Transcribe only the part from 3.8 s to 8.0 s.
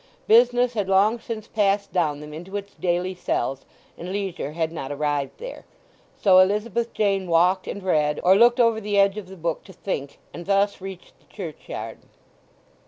and Leisure had not arrived there. So Elizabeth Jane walked and